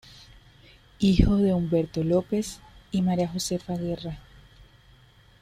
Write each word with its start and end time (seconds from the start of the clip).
Hijo 0.97 1.37
de 1.37 1.53
Humberto 1.53 2.03
López 2.03 2.59
y 2.89 3.03
María 3.03 3.27
Josefa 3.27 3.75
Guerra. 3.75 4.17